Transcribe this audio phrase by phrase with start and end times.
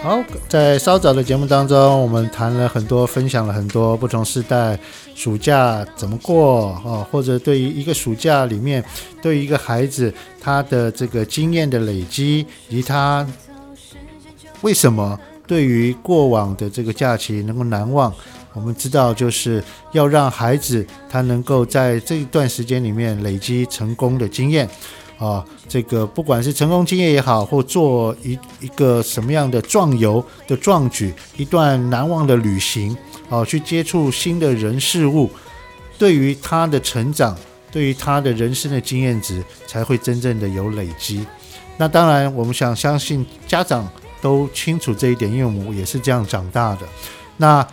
[0.00, 4.78] 好，在稍早的节目当中，我们谈了很多，分享了很多不同时代
[5.16, 8.82] 暑假怎么过啊，或者对于一个暑假里面，
[9.20, 13.26] 对于一个孩子他的这个经验的累积，以及他
[14.60, 18.14] 为什么对于过往的这个假期能够难忘。
[18.52, 19.60] 我们知道，就是
[19.90, 24.70] 要让孩子他能够在这一段时间里面累积成功的经验。
[25.18, 32.96] 啊，这个不管是成功经验也好，或做一一个什么样的壮游的壮举，一段难忘的旅行，
[33.28, 35.28] 啊，去接触新的人事物，
[35.98, 37.36] 对于他的成长，
[37.72, 41.26] 对于他的人生的经验值，才会真正的有累积。
[41.76, 43.88] 那当然，我们想相信家长
[44.20, 46.82] 都清楚这一点，因为我们也是这样长大的。
[47.36, 47.66] 那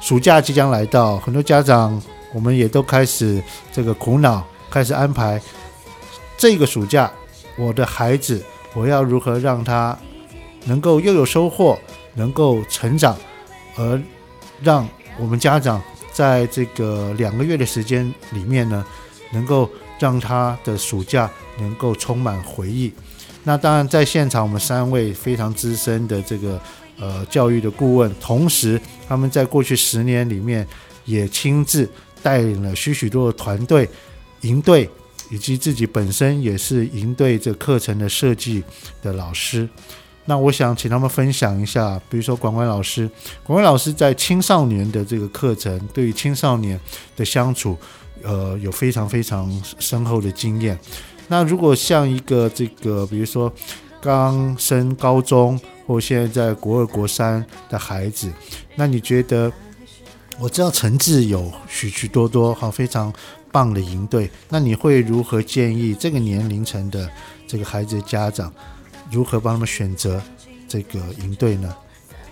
[0.00, 2.00] 暑假即将来到，很多家长
[2.32, 5.38] 我们也都开始这个苦恼，开始安排。
[6.38, 7.12] 这个暑假，
[7.58, 8.40] 我的孩子，
[8.72, 9.98] 我要如何让他
[10.66, 11.76] 能够又有收获，
[12.14, 13.18] 能够成长，
[13.76, 14.00] 而
[14.62, 14.88] 让
[15.18, 18.86] 我们家长在这个两个月的时间里面呢，
[19.32, 22.92] 能够让他的暑假能够充满回忆。
[23.42, 26.60] 那当然，在现场我们三位非常资深的这个
[27.00, 30.64] 呃教育的顾问，同时他们在过去十年里面
[31.04, 31.90] 也亲自
[32.22, 33.88] 带领了许许多的团队
[34.42, 34.88] 营队。
[35.30, 38.62] 以及自己本身也是营队这课程的设计
[39.02, 39.68] 的老师，
[40.24, 43.08] 那我想请他们分享一下，比如说广宽老师，
[43.44, 46.78] 广宽老师在青少年的这个课程，对于青少年
[47.16, 47.76] 的相处，
[48.22, 50.78] 呃，有非常非常深厚的经验。
[51.28, 53.52] 那如果像一个这个，比如说
[54.00, 58.32] 刚升高中或现在在国二、国三的孩子，
[58.76, 59.52] 那你觉得？
[60.40, 63.12] 我知道陈志有许许多多好非常。
[63.50, 67.08] 棒的营队，那你会如何建议这个年龄层的
[67.46, 68.52] 这个孩子的家长
[69.10, 70.22] 如何帮他们选择
[70.68, 71.74] 这个营队呢？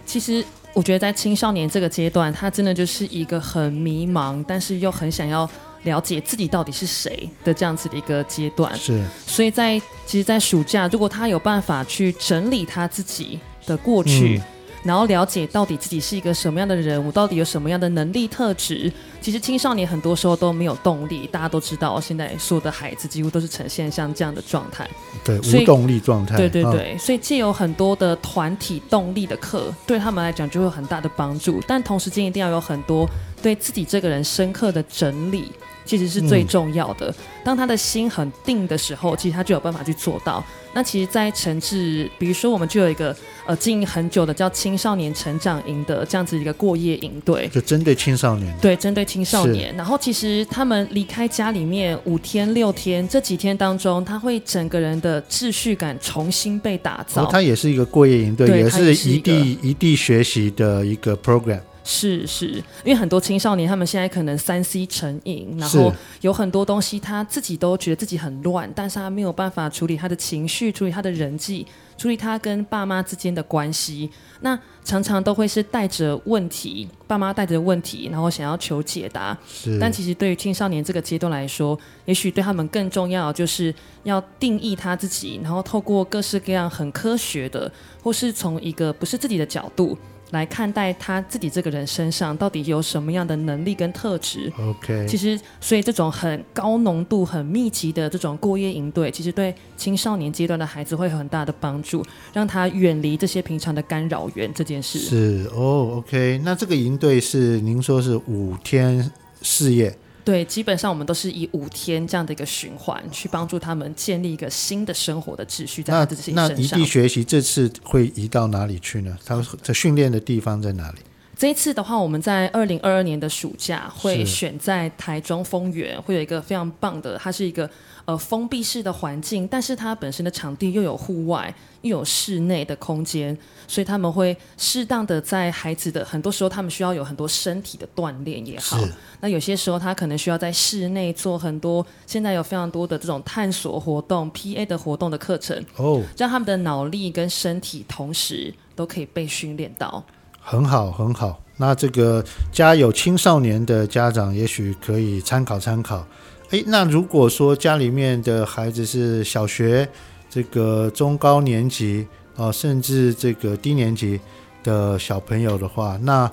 [0.04, 5.48] 其实我觉得在青少年这个阶段，他真的就是一个很迷茫，但是又很想要
[5.84, 8.76] 了解自己到底是谁的这样子的一个阶段。
[8.76, 14.38] 是，所以在其实，在暑假，如果他有办法去整理他自己的过去。
[14.38, 14.55] 嗯
[14.86, 18.90] 然后了解到底自己是一个什么样的人，我到底有什么样的能力特质。
[19.20, 24.88] 其实青少年很多时候都没有动力，大家都知道，现在所有的孩子几乎都是呈现像这样的状态，
[25.24, 26.36] 对，无动力状态。
[26.36, 31.60] 对对对，哦、所以借有很多的团体动力的课，对他们来讲就会有很大的帮助。
[31.66, 33.08] 但同时间一定要有很多
[33.42, 35.50] 对自己这个人深刻的整理。
[35.86, 37.14] 其实是最重要的。
[37.44, 40.44] 当他的心很定的时候，其实他就有办法去做到。
[40.74, 43.16] 那其实，在城市，比如说我们就有一个
[43.46, 48.54] 呃经营很久的叫青少年成长营的这样子一个过夜营队，就针对青少年。
[48.60, 49.74] 对，针对青少年。
[49.74, 57.24] 然后其实他们离开家里面五天六天，这几天当中，他会整个人的秩序感重新被打造。
[57.24, 61.60] 他也是一个过夜营队，也是一地一地学习的一个 program。
[61.88, 62.48] 是是，
[62.84, 71.64] 因为很多青少年他们现在可能三 C 成瘾，然后有很多东西他自己都觉得自己很乱，但是他没有办法处理他的情绪，处理他的人际，
[71.96, 74.10] 处理他跟爸妈之间的关系，
[74.40, 79.38] 那常常都会是带着问题，爸妈带着问题，然后想要求解答。
[79.46, 83.72] 是，但其实对于青少年这个阶段来说，也许对他们更重要就是
[84.02, 87.70] 要定义他自己，然后透过各式各样很科学的，
[88.02, 89.96] 或是从一个不是自己的角度。
[90.30, 104.52] 来看待他自己这个人身上到底有什么样的能力跟特质？OK，其实所以这种很高浓度、很密集的这种过夜营队，其实对青少年阶段的孩子会有很大的帮助，让他远离这些平常的干扰源。
[104.52, 109.10] 这件事是哦，OK，那这个营队是您说是五天
[109.42, 109.96] 四夜？
[110.26, 116.48] 对，基本上我们都是以五天这样的一个循环，去帮助他们建立一个新的生活的秩序在自己身上。
[116.48, 119.16] 那异地学习这次会移到哪里去呢？
[119.24, 120.98] 他在训练的地方在哪里？
[121.36, 127.68] 这一次的话，我们在二零二二年的暑假会选在台中丰原，会有一个非常棒的，它是一个
[128.06, 133.36] 呃封闭式的环境，但是它本身的场地又有户外又有室内的空间，
[133.68, 138.78] 所以他们会适当的在孩子的很多时候，他们需要有很多身体的锻炼也好，
[139.20, 150.02] 那有些时候他可能需要在室内做很多，现在有非常多的这种探索活动、PA 的活动的课程哦，让他们的脑力跟身体同时都可以被训练到。
[150.48, 151.42] 很好，很好。
[151.56, 156.06] 那这个家有青少年的家长，也许可以参考参考。
[156.50, 159.88] 诶，那如果说家里面的孩子是小学、
[160.30, 162.06] 这个中高年级
[162.36, 164.20] 啊，甚至这个低年级
[164.62, 166.30] 的小朋友的话，那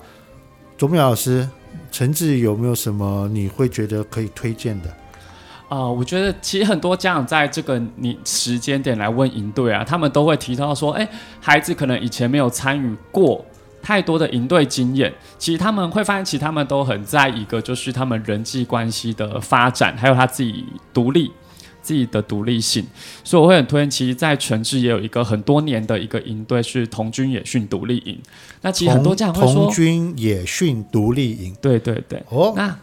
[0.78, 1.48] 卓明老师，
[1.90, 4.88] 陈志有没有什么你会觉得可以推荐的？
[5.68, 11.08] 啊、我觉得其实很多家长在这个你时间点来问营队啊，他们都会提到说，哎，
[11.40, 13.44] 孩子可能以前没有参与过
[13.84, 20.64] 太多的营队经验，其实他们会发现，其实他们都很在意一个，就是他们人际关系的发展，还有他自己
[20.94, 21.30] 独立
[21.82, 22.86] 自己的独立性。
[23.22, 28.18] 所以我会很推荐，其实，在全志也有一个很多年的一个营队是童军野训独立营。
[28.62, 32.74] 那其实很多家长会说，童军野训独立营，对对对，哦，那。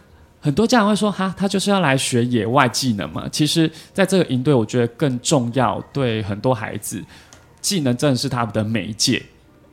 [0.44, 7.00] 很多家长会说：“哈，他就是要来学野外技能嘛。”其实，在这个营队，我觉得更重要，对很多孩子，
[7.60, 9.22] 技能真的是他们的媒介。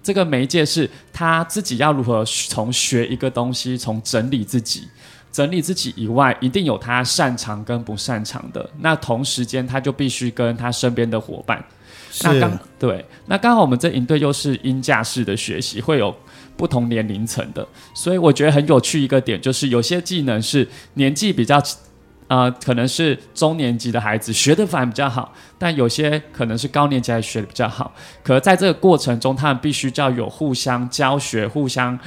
[0.01, 4.87] 这个媒介是他自己要如何从学一个东西，从整理自己，
[5.31, 8.69] 整理自己以外，一定有他擅长跟不擅长的。
[8.79, 11.63] 那同时间，他就必须跟他身边的伙伴。
[12.11, 16.15] 是那刚对，那刚好我们这营队又是因架式的学习，会有。
[16.57, 21.57] 不同年龄层的，所以我觉得很有趣一个点，就是有些技能是年纪比较，
[22.29, 27.91] 呃，可能是中年级的孩子学得反而比较好，但有些可能是高年级孩子学得比较好。
[28.23, 31.97] 可在这个过程中，他们必须要有互相教学、互相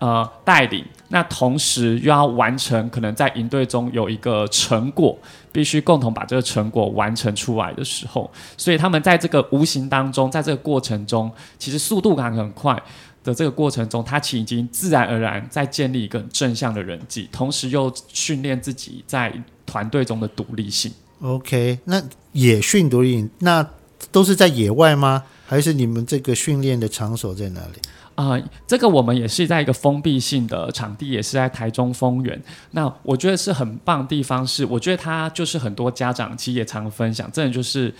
[0.00, 5.16] 呃带领，那同时又要完成，可能在营队中有一个成果，
[5.52, 11.30] 必须共同把这个成果完成出来的时候，所以他们在这个无形当中，在这个过程中，
[11.60, 12.76] 其实速度感很快。
[13.22, 19.30] 的这个过程中，他其实已经自然而然在建立一个正向的人际，同时又训练自己在
[19.70, 20.92] 团队中的独立性。
[21.22, 22.02] OK，那
[22.32, 23.64] 野训独立，那
[24.10, 25.22] 都是在野外吗？
[25.46, 27.80] 还是你们这个训练的场所在哪里？
[28.16, 32.42] 啊、呃，这个我们也是在一个封闭性的场地，也是在台中丰原。
[32.72, 37.94] 那我觉得是很棒的地方是，我觉得他就是很多家长其实也常分享，真的就是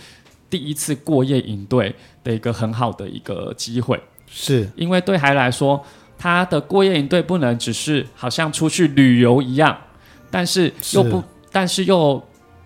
[0.49, 3.97] 第一次过夜营队的一个很好的一个机会。
[4.27, 5.83] 是因为对孩子来说，
[6.17, 9.77] 他的过夜营队不能只是好像出去旅游一样，
[10.29, 12.23] 但是又不，是但是又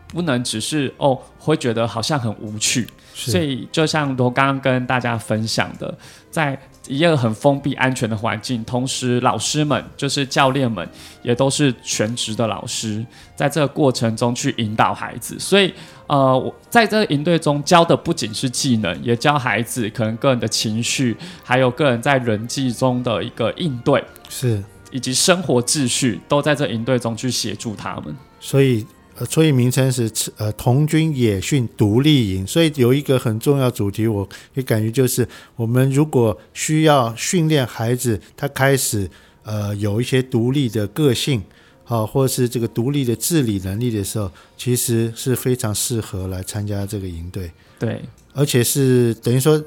[0.07, 2.87] 不能只是哦，会觉得好像很无趣。
[3.13, 5.97] 所以就像我刚刚跟大家分享的，
[6.29, 10.87] 在一个很封闭、安全的环境，同时老师们就是教练们
[11.23, 13.05] 也都是全职的老师，
[13.35, 15.73] 在这个过程中去引导孩子，所以。
[16.07, 28.15] 呃，我在这个营队中教的不仅是技能，也教孩子可能个人的情绪，还有个人在人际中的一个应对，是以及生活秩序，都在这营队中去协助他们。
[28.45, 28.85] 所以，
[29.17, 32.45] 呃，所以名称是呃童军野训独立营。
[32.45, 39.09] 所以有一个很重要主题，我也感觉就是，我们如果需要训练孩子，他开始
[39.41, 41.41] 呃有一些独立的个性。
[41.87, 47.51] 好，或是这个独立的自理能力的时候，其实是非常适合来参加这个营队。
[47.77, 48.01] 对，
[48.33, 49.63] 而且是等于说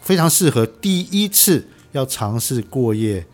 [0.00, 3.24] 非常适合第一次要尝试过夜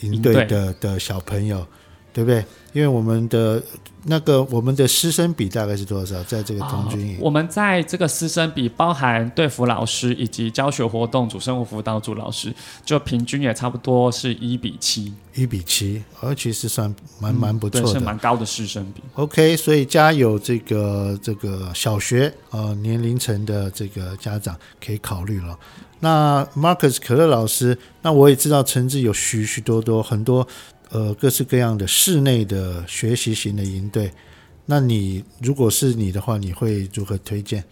[0.00, 1.66] 营队的对的小朋友，
[2.14, 2.42] 对不对？
[2.72, 3.62] 因为我们的。
[4.06, 6.22] 那个我们的师生比大概是多少？
[6.24, 19.02] 在这个童军营，我们在这个师生比包含队服老师以及教学活动主、生活辅导组老师，就平均也差不多是一比七，一比七，而其实算蛮蛮不错的，嗯、是蛮高的师生比。
[19.14, 25.58] OK，所以家有这个这个小学呃年龄层的这个家长可以考虑了。
[26.00, 30.46] 那 Marcus 可乐老师，那我也知道诚志有许许多多很多。
[30.94, 34.12] 呃，各式各样的室内的学习型的营队，
[34.64, 37.64] 那你如果是你的话，你会如何推荐？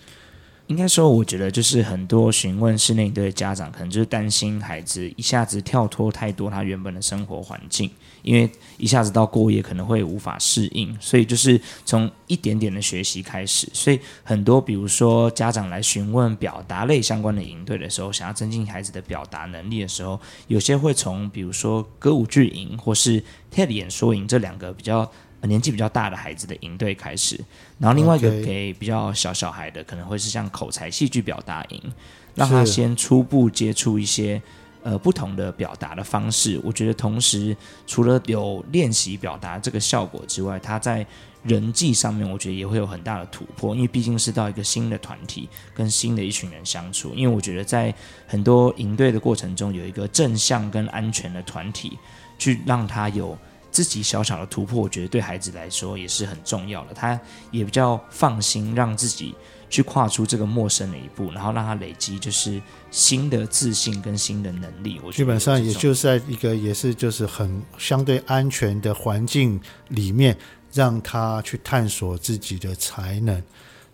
[0.72, 7.90] 应该说，我觉得就是很多询问室内的家长，可能就是担心孩子一下子跳脱太多他原本的生活环境。
[8.22, 13.68] 因为一下子到过夜可能会无法适应，所以就是从一点点的学习开始。
[13.74, 25.10] 所以很多比如说家长来询问表达类相关的营队的时候，想要增进孩子的表达能力的时候，有些会从比如说歌舞剧营或是 TED 演说营这两个比较
[25.46, 27.38] 年纪比较大的孩子的营队开始，
[27.78, 31.92] 然后另外一个给比较小小孩的可能会是像口才戏剧表达营，
[32.34, 34.40] 让他先初步接触一些。
[34.84, 37.56] 呃，不同的表达的方式，我觉得同时
[37.86, 41.06] 除了有练习表达这个效果之外，他在
[41.44, 47.14] 人际上面，我觉得也会有很大的突破，因为毕竟是到一个新的团体，跟新的一群人相处。
[47.14, 47.94] 因为我觉得在
[48.26, 51.96] 很多营队的过程中，有一个正向跟安全的团体，
[52.36, 53.38] 去让他有
[53.72, 56.94] 自己小小的突破，我觉得对孩子来说也是很重要的。
[56.94, 57.18] 他
[57.50, 59.34] 也比较放心，让自己。
[59.72, 62.60] 去跨出这个陌生的一步，然后让他累积就是
[62.90, 65.00] 新的自信跟新的能力。
[65.02, 70.36] 我基本上也就是在一个也是就是很相对安全的环境里面，
[70.74, 73.42] 让他去探索自己的才能，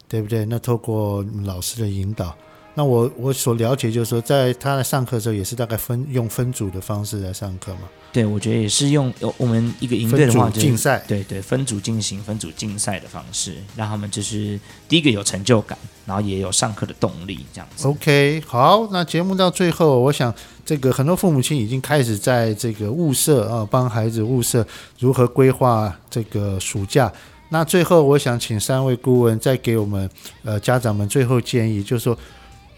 [0.08, 0.44] 对不对？
[0.44, 2.36] 那透过老师的引导，
[2.78, 7.80] 那我我所了解就是说，在他在上课的时候也是大概分用分组的方式来上课嘛。
[8.12, 17.88] 对，我觉得也是用我们一个营队的话，竞赛，对对，分组进行分组竞赛的方式，让他们就是第一个有成就感，然后也有上课的动力，这样子。
[17.88, 20.32] OK，好，那节目到最后，我想
[20.64, 24.64] 这个很多父母亲已经开始在这个物色啊，帮孩子物色
[25.00, 27.12] 如何规划这个暑假。
[27.50, 30.08] 那最后，我想请三位顾问再给我们
[30.44, 32.16] 呃家长们最后建议，就是说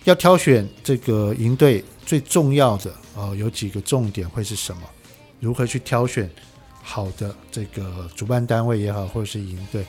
[0.05, 4.83] 要挑选这个营队最重要的、呃，有几个重点会是什么？
[5.39, 6.29] 如何去挑选
[6.83, 9.85] 好的这个主办单位也好，或者是营队？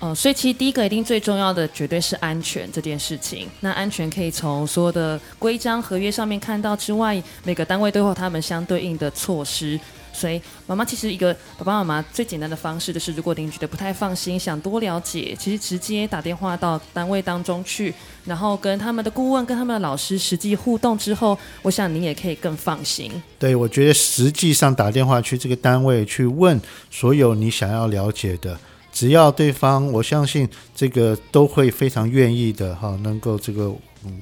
[0.00, 3.48] 呃，所以其实第一个一定最重要的绝对是安全这件事情。
[3.60, 9.78] 那安全可以从所有的规章合约上面看到之外，每个单位都有他们相对应的措施。
[10.12, 17.92] 所以，妈妈其实一个爸爸妈妈最简单的方式就是，如果您觉得不太放心，想多了解，其实直接打电话到单位当中去，
[18.24, 23.10] 然后跟他们的顾问、跟他们的老师实际互动之后，我想您也可以更放心。
[23.38, 28.58] 对，我觉得实际上打电话去这个单位去问所有你想要了解的，
[28.92, 34.20] 只要对方，我相信这个都会非常愿意的哈，能够这个嗯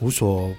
[0.00, 0.50] 无所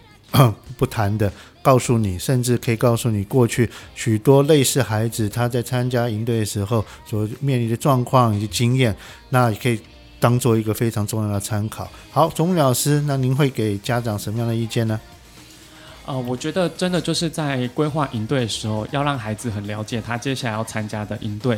[0.77, 1.31] 不谈的。
[1.61, 8.95] 告诉你，甚至可以告诉你过去许多类似孩子他在参加营队的时候所面临的状况以及经验，
[9.29, 9.79] 那也可以
[10.19, 11.89] 当做一个非常重要的参考。
[12.11, 14.99] 好，总务老师，那您会给家长什么样的意见呢？
[16.05, 21.55] 呃，我觉得真的就是在规划营队的时候，要让孩子很了解他接下来要参加的营队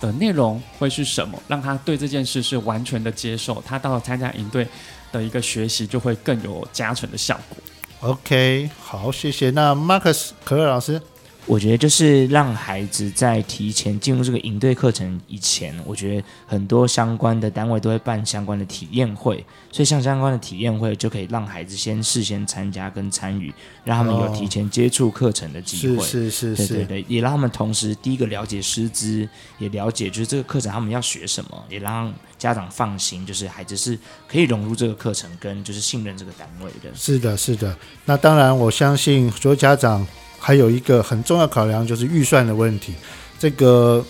[0.00, 4.68] 的内容会是什么，让他对这件事是完全的接受，他到了参加营队
[5.10, 7.56] 的一个学习就会更有加成的效果。
[8.00, 9.50] OK，好，谢谢。
[9.50, 11.00] 那 Marcus 可乐老师。
[11.46, 19.36] 我觉得就是让孩子在提前进入这个营队课程以前，我觉得很多相关的单位都会办相关的体验会，
[19.70, 25.96] 所以像相关的体验会就可以让孩子先事先参加跟参与，让他们有提前接触课程的机会。
[25.96, 36.92] 哦、是是是是，对对对，也让他们同时第一个了解师资，也了解就是这个课程他们要学什么，也让家长放心，就是孩子是可以融入这个课程，跟就是信任这个单位的。
[36.92, 37.76] 是的，是的。
[38.04, 40.04] 那当然，我相信所有家长。
[40.46, 42.94] 还有一个很重要考量就是预算的问题，
[43.36, 44.04] 这个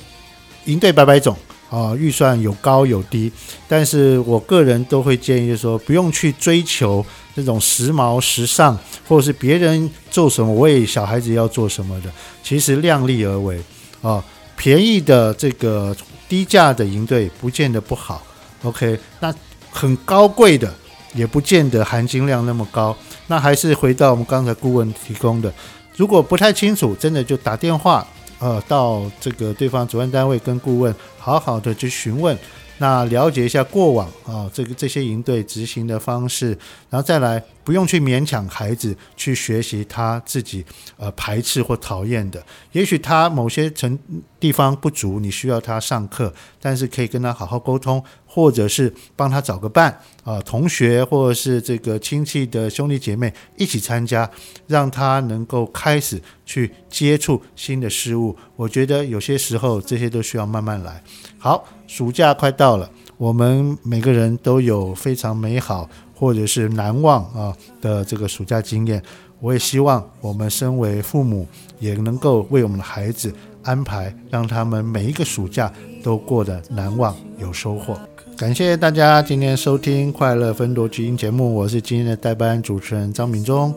[0.67, 1.35] 营队百百种
[1.71, 3.33] 啊，预算有高有低，
[3.67, 7.03] 但是我个人都会建议说，不用去追求
[7.35, 8.79] 这种时髦时尚，
[9.09, 12.13] 或者是别人做什么，我也小孩子要做什么的，
[12.43, 13.59] 其实量力而为
[14.03, 14.23] 啊，
[14.59, 15.97] 便宜的这个
[16.29, 18.23] 低价的营队不见得不好
[18.63, 19.35] ，OK，那
[19.71, 20.71] 很高贵的
[21.15, 22.95] 也不见得含金量那么高，
[23.27, 25.51] 那还是回到我们刚才顾问提供的。
[25.97, 28.07] 如果不太清楚，真的就打电话，
[28.39, 32.37] 呃，到这个对方主办单位跟顾问好好的去询问，
[32.79, 36.49] 那了解一下过往啊，这个这些营队执行的方式，
[36.91, 37.43] 然后再来。
[37.67, 40.65] 不用去勉强孩子去学习他自己
[40.97, 43.99] 呃排斥或讨厌的，也许他某些层
[44.39, 54.31] 地方不足，你需要他上课，但是可以跟他好好沟通，或者是帮他找个伴啊、同学或者是这个亲戚的兄弟姐妹一起参加，
[54.69, 58.37] 让他能够开始去接触新的事物。
[58.55, 61.03] 我觉得有些时候这些都需要慢慢来。
[61.37, 65.89] 好，暑假快到了，我们每个人都有非常美好。
[66.19, 69.03] 或者是难忘啊的这个暑假经验，
[69.41, 71.47] 我也希望我们身为父母
[71.79, 73.33] 也能够为我们的孩子
[73.63, 75.71] 安排，让他们每一个暑假
[76.03, 77.99] 都过得难忘有收获。
[78.37, 83.75] 感谢大家今天收听《快乐分多基因》节目，我是今天的代班主持人张敏忠。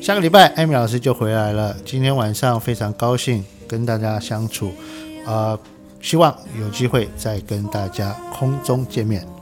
[0.00, 1.76] 下个礼拜艾米老师就回来了。
[1.84, 4.72] 今天晚上非常高兴跟大家相处，
[5.26, 5.58] 啊、
[6.00, 9.41] 希望有机会再跟大家空中见面。